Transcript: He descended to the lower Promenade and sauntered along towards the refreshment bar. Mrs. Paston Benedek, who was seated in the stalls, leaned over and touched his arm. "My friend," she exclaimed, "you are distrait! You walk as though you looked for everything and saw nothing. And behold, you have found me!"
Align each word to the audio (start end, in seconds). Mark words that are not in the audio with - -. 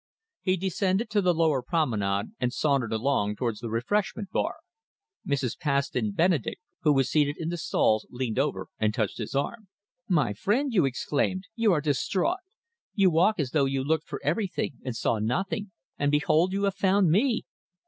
He 0.41 0.57
descended 0.57 1.11
to 1.11 1.21
the 1.21 1.31
lower 1.31 1.61
Promenade 1.61 2.31
and 2.39 2.51
sauntered 2.51 2.91
along 2.91 3.35
towards 3.35 3.59
the 3.59 3.69
refreshment 3.69 4.31
bar. 4.31 4.55
Mrs. 5.27 5.59
Paston 5.59 6.11
Benedek, 6.13 6.57
who 6.81 6.91
was 6.91 7.07
seated 7.11 7.35
in 7.37 7.49
the 7.49 7.57
stalls, 7.57 8.07
leaned 8.09 8.39
over 8.39 8.67
and 8.79 8.95
touched 8.95 9.19
his 9.19 9.35
arm. 9.35 9.67
"My 10.07 10.33
friend," 10.33 10.73
she 10.73 10.83
exclaimed, 10.83 11.43
"you 11.53 11.71
are 11.71 11.81
distrait! 11.81 12.39
You 12.95 13.11
walk 13.11 13.39
as 13.39 13.51
though 13.51 13.65
you 13.65 13.83
looked 13.83 14.07
for 14.07 14.19
everything 14.23 14.79
and 14.83 14.95
saw 14.95 15.19
nothing. 15.19 15.69
And 15.99 16.09
behold, 16.09 16.51
you 16.51 16.63
have 16.63 16.73
found 16.73 17.11
me!" 17.11 17.43